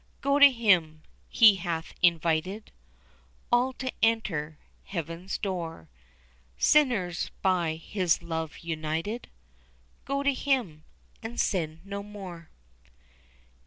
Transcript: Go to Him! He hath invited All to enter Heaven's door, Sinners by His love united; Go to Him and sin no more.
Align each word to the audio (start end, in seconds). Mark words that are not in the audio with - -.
Go 0.21 0.39
to 0.39 0.49
Him! 0.51 1.03
He 1.29 1.57
hath 1.57 1.93
invited 2.01 2.71
All 3.51 3.71
to 3.73 3.91
enter 4.01 4.57
Heaven's 4.85 5.37
door, 5.37 5.89
Sinners 6.57 7.29
by 7.43 7.75
His 7.75 8.23
love 8.23 8.57
united; 8.63 9.29
Go 10.05 10.23
to 10.23 10.33
Him 10.33 10.85
and 11.21 11.39
sin 11.39 11.81
no 11.85 12.01
more. 12.01 12.49